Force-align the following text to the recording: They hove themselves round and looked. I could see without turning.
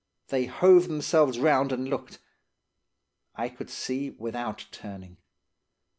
They 0.29 0.47
hove 0.47 0.87
themselves 0.87 1.37
round 1.37 1.71
and 1.71 1.87
looked. 1.87 2.17
I 3.35 3.49
could 3.49 3.69
see 3.69 4.09
without 4.09 4.65
turning. 4.71 5.17